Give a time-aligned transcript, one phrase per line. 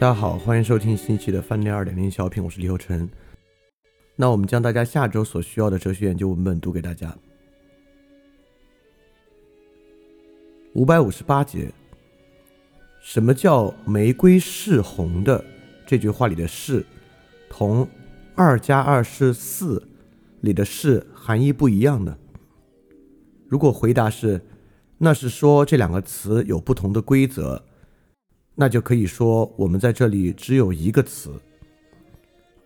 [0.00, 3.10] 大家好，欢迎收听新一期的饭店二点零小品，我是李厚成。
[4.14, 7.12] 那我们将大家下周所需要的哲学研究文本读给大家。
[10.74, 11.72] 五百五十八节，
[13.00, 15.44] 什么叫玫瑰是红的？
[15.84, 16.86] 这句话里的“是”
[17.50, 17.88] 同
[18.36, 19.82] “二加二是四”
[20.42, 22.16] 里的“是”含义不一样呢？
[23.48, 24.40] 如果回答是，
[24.98, 27.64] 那是说这两个词有不同的规则。
[28.60, 31.30] 那就可以说，我们在这里只有一个词。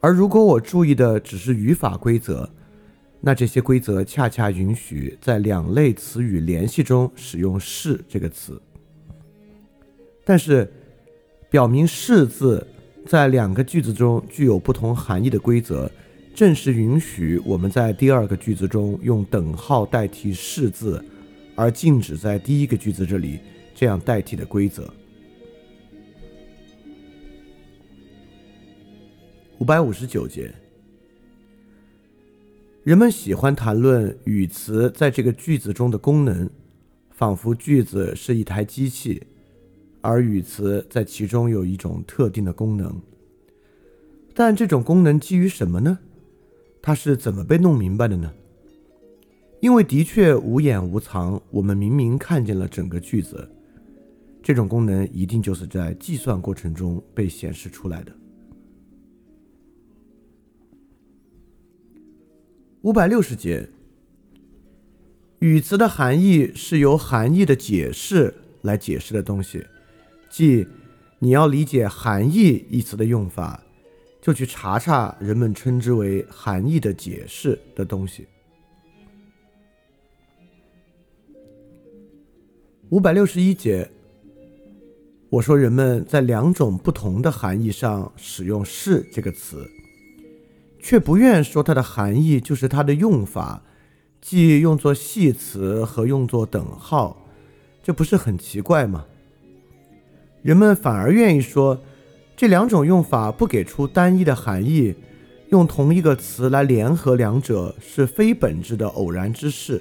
[0.01, 2.49] 而如果我注意的只是语法规则，
[3.21, 8.59] 那这些规则恰恰允许在两类词语联系中使用“是”这个词。
[10.25, 10.67] 但是，
[11.51, 12.67] 表明“是”字
[13.05, 15.91] 在两个句子中具有不同含义的规则，
[16.35, 21.05] 正是允许我们在第二个句子中用等号代替“是”字，
[21.55, 23.41] 而禁止在第一个句子这里
[23.75, 24.91] 这样代替的规则。
[29.63, 30.53] 五百五十九节，
[32.83, 36.51] 人们喜欢谈论语词在这个句子中的功能，
[37.11, 39.23] 仿佛句子是一台机器，
[40.01, 43.01] 而语词在其中有一种特定的功能。
[44.35, 45.97] 但这种功能基于什么呢？
[46.83, 48.35] 它是怎么被弄明白的呢？
[49.61, 53.49] 因为的确无眼无藏，我们明明看见了整个句子。
[54.43, 58.13] 这种功能一定就是在计算过程中被显示出来的。
[62.83, 63.69] 五百六十节，
[65.39, 69.65] 语词的含义是由含义的解释来解释的东西，
[70.29, 70.67] 即
[71.21, 73.63] 你要理解“含义”一词的用法，
[74.21, 78.27] 就去查查人们称之为“含义的解释”的东西。
[82.89, 83.89] 五百六十一节，
[85.31, 89.71] 我说人们在两种不同的含义上使用“是”这个词。
[90.83, 93.63] 却不愿说它的含义就是它的用法，
[94.21, 97.25] 即用作系词和用作等号，
[97.83, 99.07] 这不是很奇怪吗？
[100.43, 101.81] 人们反而愿意说，
[102.37, 104.97] 这两种用法不给出单一的含义，
[105.51, 109.81] 用同一个词来联合两者是非本质的偶然之事。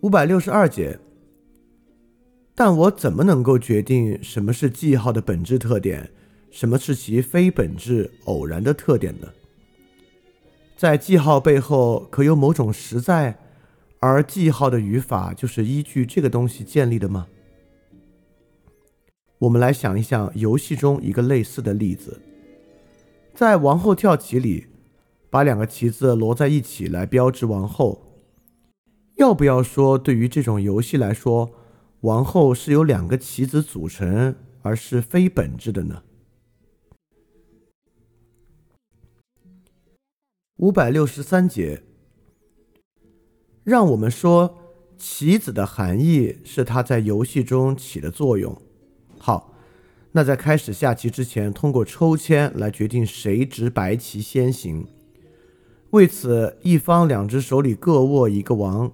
[0.00, 0.98] 五百六十二节。
[2.62, 6.10] 但我怎么能够决定什么是记号的本质特点，
[6.50, 9.28] 什么是其非本质偶然的特点呢？
[10.76, 13.38] 在记号背后可有某种实在，
[13.98, 17.28] 而记号的语法就是依据这个东西建立的吗？
[19.38, 22.20] 我们来想一想游戏中一个类似的例子，
[23.34, 24.66] 在王后跳棋里，
[25.30, 28.02] 把两个棋子摞在一起来标志王后，
[29.16, 31.52] 要不要说对于这种游戏来说？
[32.00, 36.02] 王后是由两个棋子组成，而是非本质的呢？
[40.56, 41.82] 五百六十三节，
[43.64, 44.58] 让我们说
[44.96, 48.60] 棋子的含义是它在游戏中起的作用。
[49.18, 49.54] 好，
[50.12, 54.86] 那在开始下棋之前，通过抽签来决定谁执白棋先行。
[55.90, 58.90] 为此，一方两只手里各握一个王。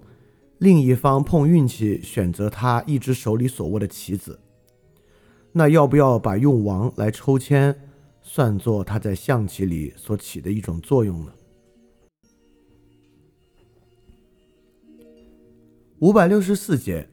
[0.59, 4.39] 另一方碰运气，选择他一只手里所握的棋子。
[5.51, 7.75] 那要不要把用王来抽签
[8.21, 11.33] 算作他在象棋里所起的一种作用呢？
[15.99, 17.07] 五百六十四节。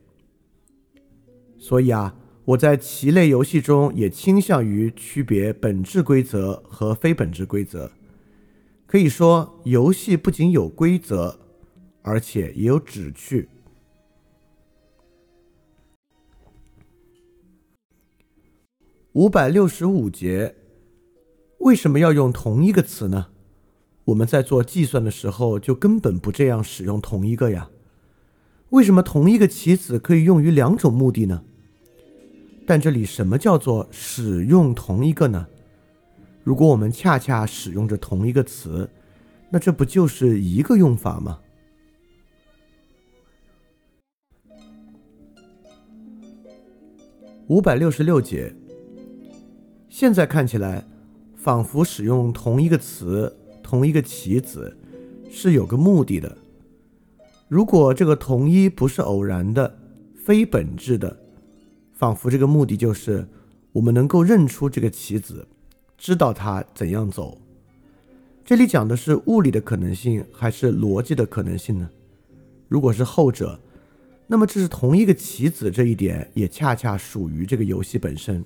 [1.58, 7.92] 所以啊，我在棋类游戏中也倾向于区别本质规则和非本质规则。
[8.86, 11.43] 可以说，游戏不仅有规则。
[12.06, 13.48] 而且也有旨趣。
[19.12, 20.54] 五百六十五节，
[21.60, 23.28] 为什么要用同一个词呢？
[24.04, 27.70] 我们在做计算的时候就根本不这样使用同一个呀。
[28.68, 31.42] 为什么同一个棋子可以用于两种目的呢？
[32.66, 35.46] 但这里什么叫做使用同一个呢？
[36.42, 38.90] 如果我们恰恰使用着同一个词，
[39.48, 41.40] 那这不就是一个用法吗？
[47.48, 48.54] 五百六十六节，
[49.90, 50.82] 现在看起来，
[51.36, 54.74] 仿佛使用同一个词、同一个棋子
[55.30, 56.38] 是有个目的的。
[57.48, 59.76] 如果这个同一不是偶然的、
[60.16, 61.14] 非本质的，
[61.92, 63.28] 仿佛这个目的就是
[63.72, 65.46] 我们能够认出这个棋子，
[65.98, 67.36] 知道它怎样走。
[68.42, 71.90] 这里讲的是物理的可能性还是逻辑的可能性呢？
[72.68, 73.60] 如果是后者，
[74.26, 78.44] 那么这是同一个棋子，这一点也恰恰属于这个游戏本身。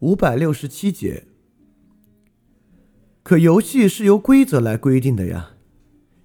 [0.00, 1.24] 五百六十七节，
[3.22, 5.52] 可游戏是由规则来规定的呀，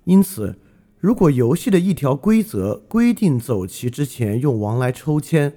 [0.03, 0.57] 因此，
[0.99, 5.53] 如果游戏的一条规则规定走棋之前用王来抽签，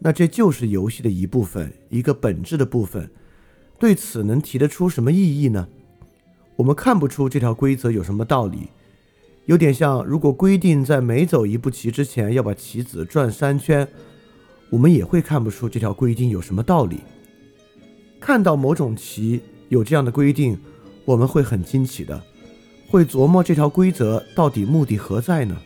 [0.00, 3.10] 那这就是游戏的一部分，一个本质的部分。
[3.78, 5.68] 对此能提得出什么意义呢？
[6.60, 8.68] 我们看不出这条规则有什么道理，
[9.46, 13.88] 有点像如果规定在每走一步棋之前要把棋子转三圈，
[14.68, 17.00] 我们也会看不出这条规定有什么道理。
[18.20, 19.40] 看到某种棋
[19.70, 20.60] 有这样的规定，
[21.06, 22.22] 我们会很惊奇的，
[22.90, 25.56] 会琢磨这条规则到底目的何在呢？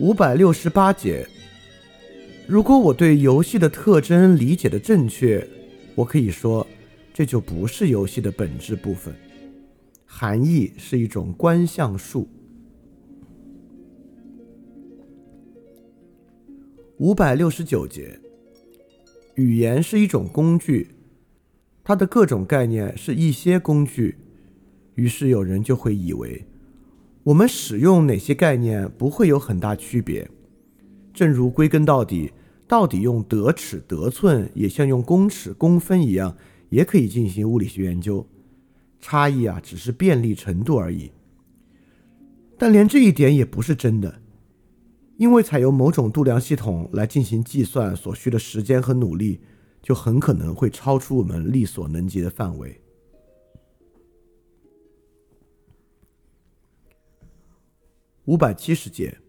[0.00, 1.24] 五百六十八节。
[2.48, 5.46] 如果我对游戏的特征理解的正确，
[5.94, 6.66] 我可以说，
[7.14, 9.14] 这就不是游戏的本质部分，
[10.04, 12.28] 含义是一种观象术。
[16.98, 18.18] 五百六十九节，
[19.36, 20.88] 语言是一种工具，
[21.82, 24.16] 它的各种概念是一些工具，
[24.96, 26.44] 于是有人就会以为，
[27.22, 30.28] 我们使用哪些概念不会有很大区别，
[31.12, 32.32] 正如归根到底。
[32.68, 36.34] 到底用得尺得寸，也像用公尺公分一样，
[36.70, 38.26] 也可以进行物理学研究。
[38.98, 41.12] 差异啊，只是便利程度而已。
[42.56, 44.22] 但连这一点也不是真的，
[45.18, 49.42] 因为采用某种度量系统来进行计算所需的时间和努力，
[49.82, 52.80] 就很可能会超出我们力所能及的范围。
[58.24, 59.21] 五百七十节。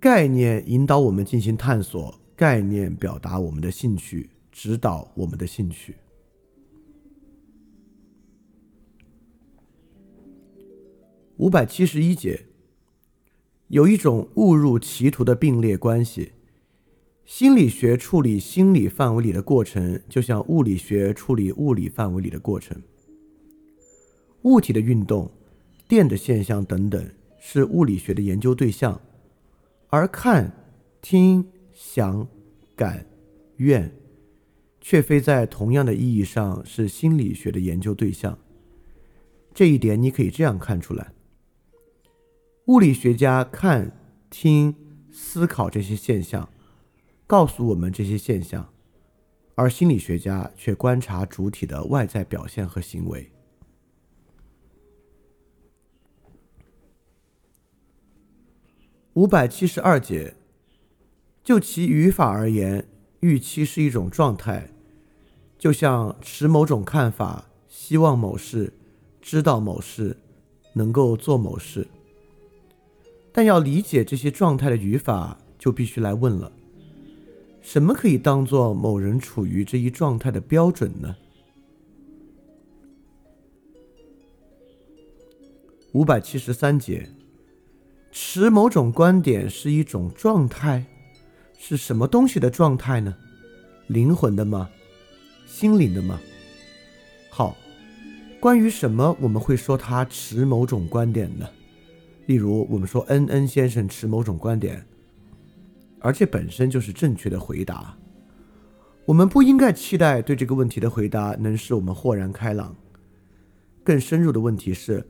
[0.00, 5.96] 概念引导我们进行探索，概念表达我们的兴趣，指导我们的兴趣。
[11.38, 12.46] 五百七十一节，
[13.66, 16.32] 有一种误入歧途的并列关系。
[17.24, 22.80] 心理学处理心理范围里的过程，就像物理学处理物理范围里的过程。
[24.42, 25.28] 物体的运动、
[25.88, 27.10] 电的现象等等，
[27.40, 29.00] 是物理学的研究对象。
[29.90, 30.52] 而看、
[31.00, 32.28] 听、想、
[32.76, 33.06] 感、
[33.56, 33.90] 愿，
[34.80, 38.38] 却非在同样的意义上是心理学的研究对象。
[39.54, 41.12] 这一点你可以这样看出来：
[42.66, 43.90] 物理学家看、
[44.28, 44.74] 听、
[45.10, 46.48] 思考这些现象，
[47.26, 48.62] 告诉我们这些现象；
[49.54, 53.32] 而心理学家却观察主体的外在表现和行为。
[59.18, 60.34] 五百七十二节，
[61.42, 62.86] 就其语法而言，
[63.18, 64.70] 预期是一种状态，
[65.58, 68.72] 就像持某种看法、希望某事、
[69.20, 70.16] 知道某事、
[70.74, 71.88] 能够做某事。
[73.32, 76.52] 但要理解这些状态的语法，就必须来问了：
[77.60, 81.16] 什么可以当做某人处于这一状态的标准呢？
[85.90, 87.10] 五百七十三节。
[88.10, 90.84] 持某种观点是一种状态，
[91.58, 93.14] 是什么东西的状态呢？
[93.86, 94.68] 灵魂的吗？
[95.46, 96.18] 心灵的吗？
[97.30, 97.56] 好，
[98.40, 101.48] 关于什么我们会说他持某种观点呢？
[102.26, 104.84] 例如，我们说恩恩先生持某种观点，
[106.00, 107.96] 而这本身就是正确的回答。
[109.04, 112.74] 我们不应该期待对这个问题的回答能使我们豁然开朗。
[113.84, 115.06] 更深入的问题是。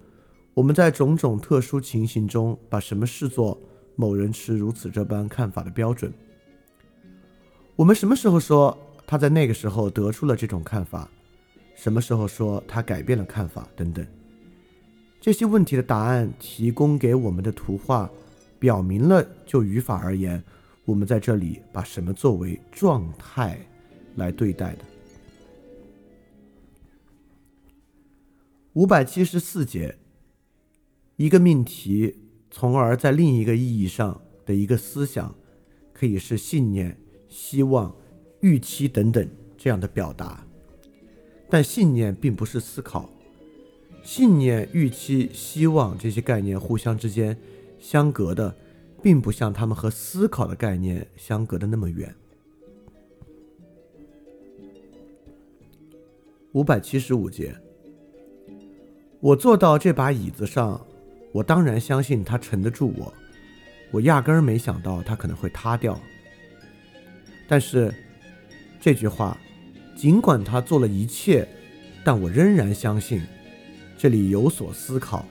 [0.58, 3.56] 我们在种种特殊情形中，把什么视作
[3.94, 6.12] 某人持如此这般看法的标准？
[7.76, 11.08] 我们什么时候说他在那个时候得出了这种看法？
[11.76, 13.68] 什么时候说他改变了看法？
[13.76, 14.04] 等等，
[15.20, 18.10] 这些问题的答案提供给我们的图画，
[18.58, 20.42] 表明了就语法而言，
[20.84, 23.64] 我们在这里把什么作为状态
[24.16, 24.84] 来对待的。
[28.72, 29.96] 五百七十四节。
[31.18, 32.14] 一个命题，
[32.48, 35.34] 从而在另一个意义上的一个思想，
[35.92, 36.96] 可以是信念、
[37.28, 37.92] 希望、
[38.40, 40.46] 预期等等这样的表达。
[41.50, 43.10] 但信念并不是思考，
[44.00, 47.36] 信念、预期、希望这些概念互相之间
[47.80, 48.54] 相隔的，
[49.02, 52.14] 并不像他们和思考的概念相隔的那么远。
[56.52, 57.56] 五百七十五节，
[59.18, 60.80] 我坐到这把椅子上。
[61.32, 63.12] 我当然相信他沉得住我，
[63.90, 65.98] 我压根儿没想到他可能会塌掉。
[67.46, 67.94] 但是
[68.80, 69.38] 这句话
[69.96, 71.48] 尽管他做了一切，
[72.04, 73.22] 但我仍然相信，
[73.96, 75.26] 这里有所思考，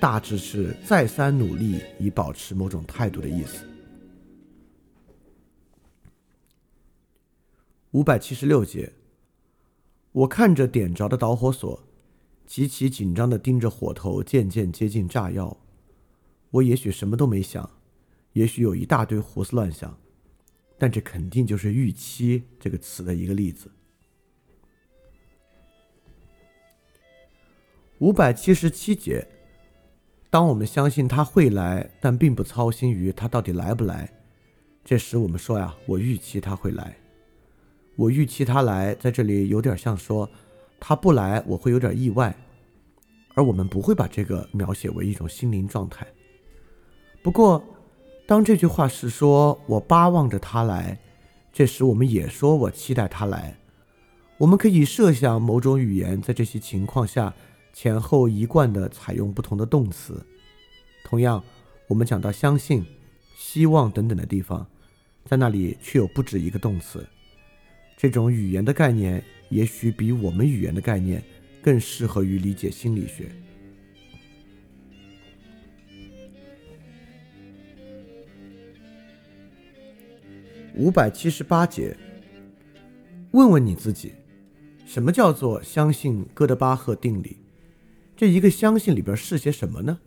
[0.00, 3.64] 大致是再三努力以保持某种态度的意思。
[7.92, 8.92] 五百七十六节，
[10.12, 11.82] 我看着点着的导火索，
[12.46, 15.56] 极其紧张地盯着火头渐渐接近炸药。
[16.50, 17.68] 我也许什么都没想，
[18.32, 19.98] 也许有一大堆胡思乱想，
[20.78, 23.70] 但这肯定就是“预期”这个词的一个例子。
[27.98, 29.26] 五百七十七节，
[30.30, 34.12] 当我们相信他会来，但并不操心于他到底来不来，
[34.84, 36.96] 这时我们说呀：“我预期他会来。”
[37.96, 40.30] 我预期他来，在这里有点像说
[40.78, 42.36] 他不来，我会有点意外，
[43.34, 46.06] 而我们不会把这个描写为一种心灵状态。
[47.22, 47.62] 不过，
[48.26, 50.98] 当这句话是说我巴望着他来，
[51.52, 53.56] 这时我们也说我期待他来。
[54.38, 57.34] 我们可以设想某种语言在这些情况下
[57.72, 60.24] 前后一贯的采用不同的动词。
[61.04, 61.42] 同样，
[61.88, 62.84] 我们讲到相信、
[63.36, 64.66] 希望等等的地方，
[65.24, 67.06] 在那里却有不止一个动词。
[67.96, 71.22] 这种语言的概念，也许比我们语言的概念
[71.62, 73.30] 更适合于理解心理学。
[80.74, 81.96] 五百七十八节，
[83.30, 84.12] 问问你自己，
[84.84, 87.38] 什么叫做相信哥德巴赫定理？
[88.14, 89.98] 这一个相信里边是些什么呢？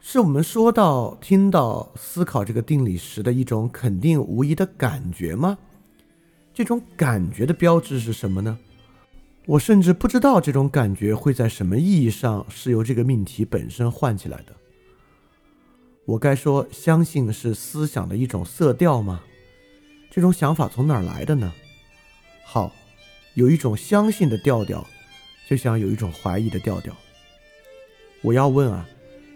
[0.00, 5.58] 是我们说到、听到、思考这个定理时的一种肯定无疑的感觉吗？
[6.56, 8.58] 这种感觉的标志是什么呢？
[9.44, 14.56] 我甚至不知道这种感觉会在什么意义上是由这个命题本身唤起来的。
[16.06, 19.22] 我该说相信是思想的一种色调吗？
[20.10, 21.52] 这种想法从哪儿来的呢？
[22.42, 22.72] 好，
[23.34, 24.86] 有一种相信的调调，
[25.46, 26.96] 就像有一种怀疑的调调。
[28.22, 28.88] 我要问啊，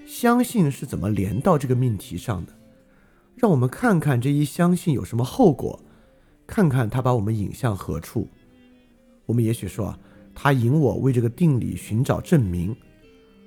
[0.07, 2.55] 相信是怎么连到这个命题上的？
[3.37, 5.79] 让我们看看这一相信有什么后果。
[6.51, 8.29] 看看他把我们引向何处，
[9.25, 9.99] 我们也许说啊，
[10.35, 12.77] 他引我为这个定理寻找证明，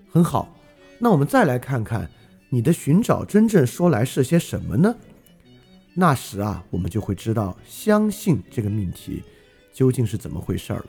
[0.09, 0.57] 很好。
[0.99, 2.09] 那我们再来看看
[2.47, 4.95] 你的寻找真正说来是些什么呢？
[5.93, 9.21] 那时啊，我们就会知道相信这个命题
[9.73, 10.85] 究竟是怎么回事儿了。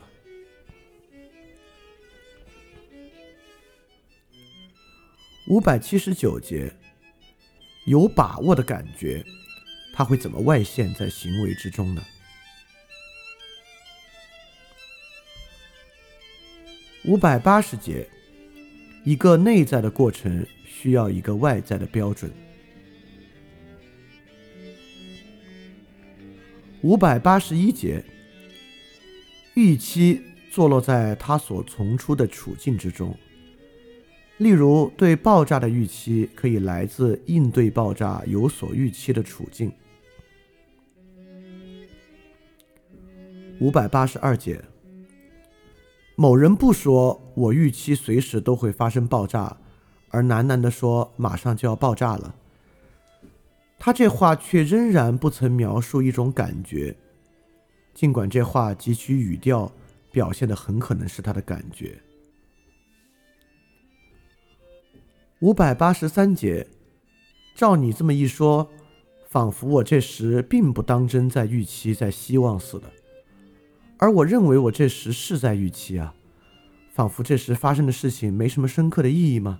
[5.49, 6.73] 五百七十九节，
[7.85, 9.21] 有把握的感觉。
[9.97, 12.03] 它会怎么外现在行为之中呢？
[17.05, 18.05] 五百八十节，
[19.05, 22.29] 一个内在的过程需要一个外在的标准。
[26.81, 28.03] 五百八十一节，
[29.53, 30.21] 预期
[30.51, 33.17] 坐落在他所从出的处境之中。
[34.39, 39.71] 例如，对爆炸的预期可以来自应对爆炸有所预期的处境。
[43.61, 44.61] 五百八十二节，
[46.15, 49.55] 某人不说“我预期随时都会发生爆炸”，
[50.11, 52.35] 而喃喃地说“马上就要爆炸了”。
[53.79, 56.95] 他这话却仍然不曾描述一种感觉，
[57.93, 59.71] 尽管这话及其语调
[60.11, 61.97] 表现的很可能是他的感觉。
[65.39, 66.67] 五百八十三节，
[67.55, 68.69] 照你这么一说，
[69.27, 72.91] 仿佛我这时并不当真在预期，在希望似的。
[73.97, 76.13] 而我认为我这时是在预期啊，
[76.93, 79.59] 仿佛这时发生的事情没什么深刻的意义吗？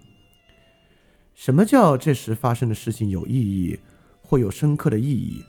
[1.33, 3.79] 什么叫这时发生的事情有意义，
[4.21, 5.43] 或有深刻的意义？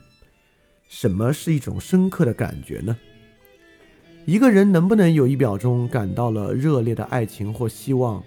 [0.87, 2.97] 什么是一种深刻的感觉呢？
[4.25, 8.23] 一个人能不能有一秒钟感到了热烈的爱情或希望，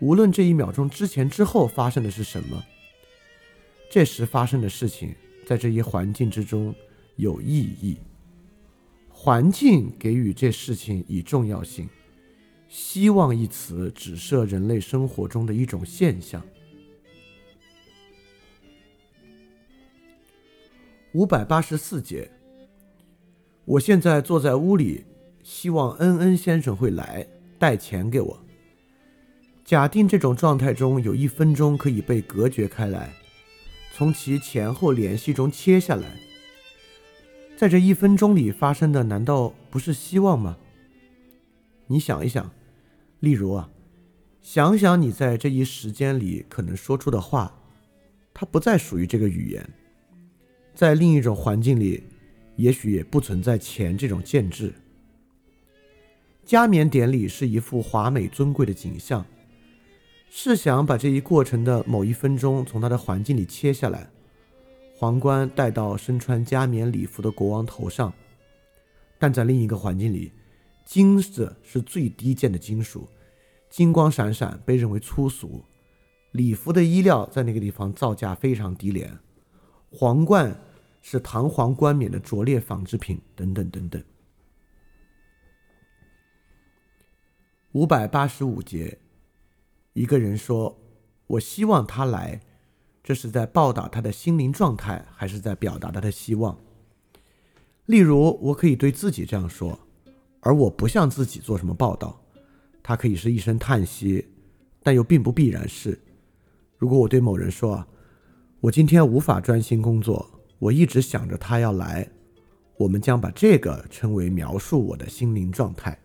[0.00, 2.62] 无论这一秒钟之前之后发生的是什么，
[3.90, 5.14] 这时发生的事情
[5.46, 6.74] 在这一环境之中
[7.16, 7.96] 有意义。
[9.24, 11.88] 环境给予这事情以重要性。
[12.68, 16.42] 希望一词指涉人类生活中的一种现象。
[21.12, 22.28] 五百八十四节。
[23.64, 25.04] 我现在坐在屋里，
[25.44, 27.24] 希望恩恩先生会来
[27.60, 28.44] 带钱给我。
[29.64, 33.14] 假定这种状态中有一分钟可以被隔绝开来，
[33.94, 36.31] 从其前后联系中切下来。
[37.62, 40.58] 在这一分钟里发生的，难道不是希望吗？
[41.86, 42.50] 你想一想，
[43.20, 43.70] 例如啊，
[44.40, 47.56] 想想你在这一时间里可能说出的话，
[48.34, 49.64] 它不再属于这个语言，
[50.74, 52.02] 在另一种环境里，
[52.56, 54.74] 也许也不存在钱这种建制。
[56.44, 59.24] 加冕典礼是一幅华美尊贵的景象。
[60.28, 64.10] 试想把这一过程的某一分钟从他的环境里切下来，
[65.02, 68.14] 皇冠戴到身穿加冕礼服的国王头上，
[69.18, 70.30] 但在另一个环境里，
[70.84, 73.08] 金子是最低贱的金属，
[73.68, 75.64] 金光闪闪，被认为粗俗。
[76.30, 79.18] 礼服的衣料在那个地方造价非常低廉，
[79.90, 80.56] 皇冠
[81.00, 84.00] 是堂皇冠冕的拙劣纺织品，等等等等。
[87.72, 89.00] 五百八十五节，
[89.94, 90.78] 一个人说
[91.26, 92.40] ：“我希望他来。”
[93.02, 96.58] 这是在报道他的心灵状态，还是在表达他的希望？
[97.86, 99.78] 例如，我可以对自己这样说，
[100.40, 102.18] 而我不向自己做什么报道。
[102.82, 104.26] 他可以是一声叹息，
[104.82, 105.98] 但又并不必然是。
[106.78, 107.86] 如果我对某人说
[108.60, 110.28] ：“我今天无法专心工作，
[110.58, 112.08] 我一直想着他要来。”
[112.78, 115.96] 我们将把这个称为描述我的心灵状态。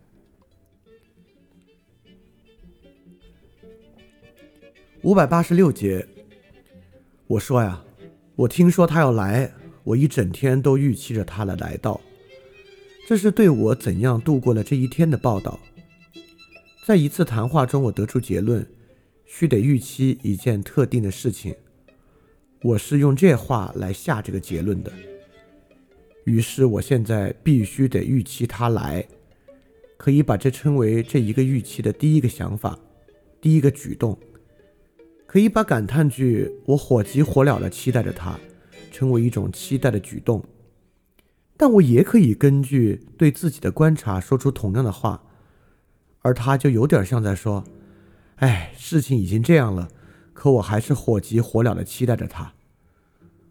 [5.02, 6.06] 五百八十六节，
[7.28, 7.84] 我说呀，
[8.36, 9.52] 我听说他要来，
[9.84, 12.00] 我一整天都预期着他的来到。
[13.06, 15.60] 这是对我怎样度过了这一天的报道。
[16.86, 18.66] 在一次谈话中，我得出结论。
[19.26, 21.54] 须得预期一件特定的事情，
[22.62, 24.90] 我是用这话来下这个结论的。
[26.24, 29.06] 于是，我现在必须得预期他来，
[29.98, 32.78] 可以把这称为这一个预期的第一个想法，
[33.38, 34.18] 第一个举动。
[35.28, 38.40] 可以把感叹句“我火急火燎的期待着他”
[38.90, 40.42] 称为一种期待的举动。
[41.54, 45.22] 但我也可以根据对自己的观察说出同样的话，
[46.20, 47.62] 而他就有点像在说。
[48.36, 49.90] 哎，事情已经这样了，
[50.32, 52.54] 可我还是火急火燎的期待着他。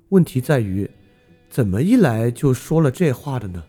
[0.10, 0.90] 问题在于，
[1.48, 3.66] 怎么一来就说了这话的呢？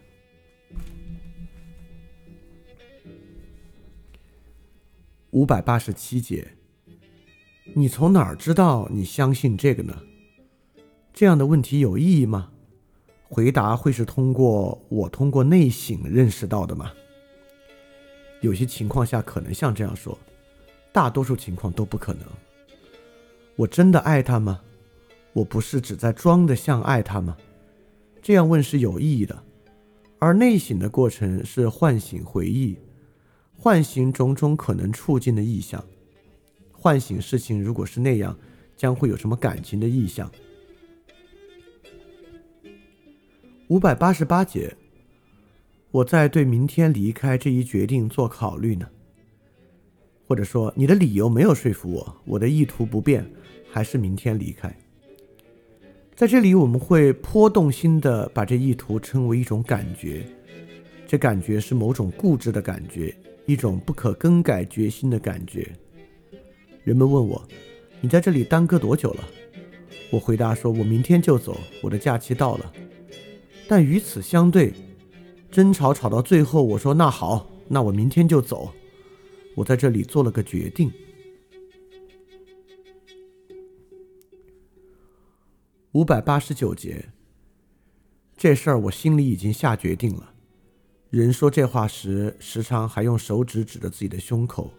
[5.33, 6.53] 五百八十七节，
[7.79, 9.97] 你从哪儿知道你相信这个呢？
[11.13, 12.51] 这样的问题有意义吗？
[13.29, 16.91] 回答会是通过我通过内省认识到的吗？
[18.41, 20.19] 有些情况下可能像这样说。
[20.91, 22.25] 大多数情况都不可能。
[23.55, 24.61] 我真的爱他吗？
[25.33, 27.37] 我不是只在装的像爱他吗？
[28.21, 29.41] 这样问是有意义的，
[30.19, 32.77] 而内省的过程是唤醒回忆，
[33.57, 35.81] 唤醒种种可能促进的意象，
[36.81, 38.39] 唤醒事情如果是那样，
[38.77, 40.31] 将会有什么感情的意象？
[43.67, 44.77] 五百八十八节，
[45.91, 48.89] 我在对明天离开这一决定做考虑呢。
[50.29, 53.29] 或者说，你的理由没有说服我，我的意图不变，
[53.73, 54.73] 还是明天离开。
[56.15, 60.25] 在这里，我们会颇动心的把这意图称为一种感觉，
[61.09, 63.13] 这感觉是某种固执的感觉，
[63.47, 65.73] 一种不可更改决心的感觉。
[66.89, 67.47] 人们问我，
[68.01, 69.29] 你在这里耽搁多久了？
[70.11, 72.73] 我回答说，我明天就走，我的假期到了。
[73.69, 74.73] 但与此相对，
[75.51, 78.73] 争吵吵到最后，我说那好，那我明天就走。
[79.55, 80.91] 我在这里做了个决定。
[85.93, 87.05] 五百八十九节，
[88.35, 90.33] 这事儿我心里已经下决定了。
[91.11, 94.73] 人说这话时，时常还用手指指着自己的胸口。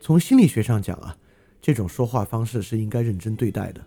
[0.00, 1.16] 从心理学上讲啊，
[1.60, 3.84] 这种说话方式是应该认真对待的。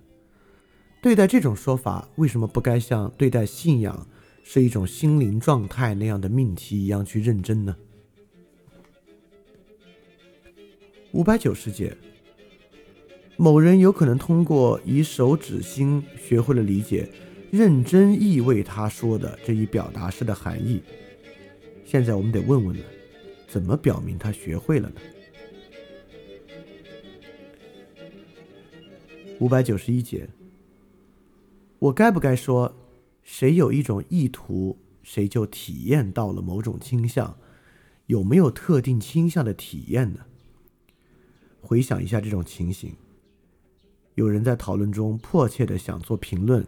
[1.02, 4.08] 对待这种说法，为什么不该像对待信仰
[4.43, 7.76] 是一种心灵状态那样的命题一样去认真呢？
[11.12, 11.97] 五百九十节，
[13.36, 17.10] 某人有可能通过以手指心学会了理解
[17.52, 20.82] 认真意味他说的这一表达式的含义。
[21.84, 22.84] 现在我们得问问了，
[23.47, 24.95] 怎么表明他学会了呢？
[29.41, 30.30] 五百九十一节，
[31.80, 32.75] 我该不该说，
[33.23, 37.36] 谁有一种意图，谁就体验到了某种倾向？
[38.06, 40.19] 有没有特定倾向的体验呢？
[41.60, 42.93] 回想一下这种情形，
[44.13, 46.63] 有人在讨论中迫切的想做评论、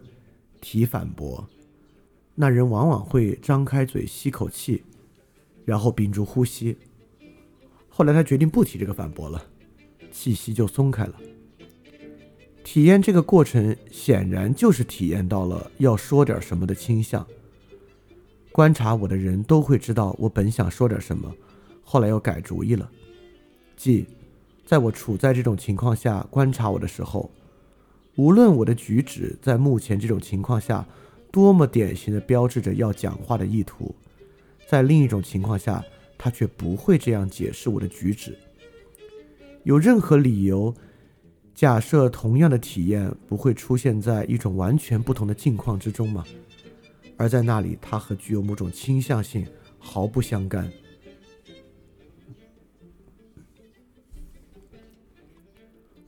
[0.60, 1.48] 提反驳，
[2.34, 4.82] 那人往往会张开嘴吸口气，
[5.64, 6.76] 然后屏住呼吸。
[7.88, 9.46] 后来他决定不提这个反驳了，
[10.10, 11.14] 气息就松开了。
[12.64, 17.24] 体验这个过程，显然就是体验到了要说点什么的倾向。
[18.50, 21.32] 观察我的人都会知道，我本想说点什么，
[21.84, 22.90] 后来又改主意了，
[23.76, 24.06] 即。
[24.64, 27.30] 在我处在这种情况下观察我的时候，
[28.16, 30.86] 无论我的举止在目前这种情况下
[31.30, 33.94] 多么典型的标志着要讲话的意图，
[34.66, 35.84] 在另一种情况下，
[36.16, 38.34] 他却不会这样解释我的举止。
[39.64, 40.74] 有任何理由
[41.54, 46.24] 假设同样的体验不会出现在一种完全不同的境况之中吗？
[47.16, 49.46] 而在那里，它和具有某种倾向性
[49.78, 50.68] 毫不相干。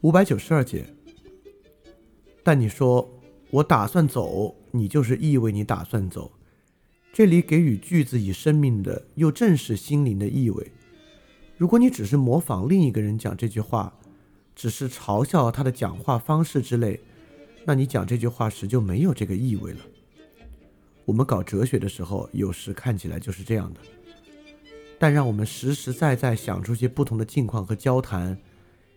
[0.00, 0.85] 五百九十二节。
[2.42, 3.09] 但你说
[3.50, 6.32] 我打算走，你就是意味你打算走。
[7.12, 10.72] 这里给予句子以生命的，又正是心灵的意味。
[11.56, 13.96] 如果你只是模仿另一个人讲这句话，
[14.57, 16.99] 只是嘲笑他的讲话方式之类，
[17.66, 19.81] 那你讲这句话时就没有这个意味了。
[21.05, 23.81] 我们搞哲学的时候，有时看起来就是这样的。
[24.99, 28.37] 但让我们实实在在想出些不同的境况和交谈，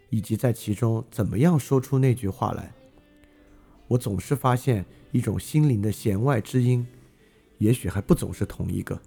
[0.09, 2.73] 以及在其中怎么样说出那句话来。
[3.89, 6.87] 我总是发现一种心灵的弦外之音，
[7.57, 8.97] 也许还不总是同一个。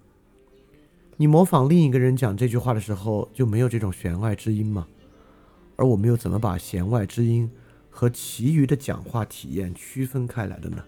[1.17, 4.87] 你模仿另一个人讲这句话的时候，就没有这种弦外之音吗？
[5.75, 7.49] 而我们又怎么把弦外之音
[7.89, 10.83] 和其余的讲话体验区分开来的呢？